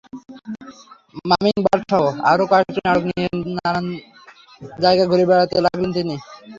মামিং 1.29 1.55
বার্ডসসহ 1.65 2.01
আরও 2.31 2.43
কয়েকটি 2.51 2.79
নাটক 2.85 3.03
নিয়ে 3.09 3.27
নানান 3.57 3.85
জায়গায় 4.79 5.09
ঘুরে 5.11 5.25
বেড়াতে 5.29 5.55
লাগলেন 5.65 5.89
তিনি। 5.97 6.15